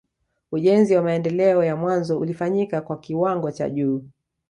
[0.51, 4.03] Ujenzi wa maendeleo ya mwanzo ulifanyika kwa kiwango cha juu